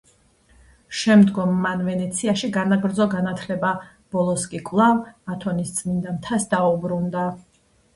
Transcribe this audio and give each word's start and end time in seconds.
შემდგომ 1.01 1.51
მან 1.65 1.83
ვენეციაში 1.91 2.51
განაგრძო 2.57 3.09
განათლება, 3.13 3.75
ბოლოს 4.17 4.49
კი 4.57 4.67
კვლავ 4.73 5.07
ათონის 5.37 5.79
წმიდა 5.81 6.21
მთას 6.21 6.55
დაუბრუნდა. 6.61 7.33